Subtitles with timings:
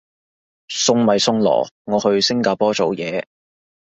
[0.69, 3.23] 送咪送咯，我去新加坡做嘢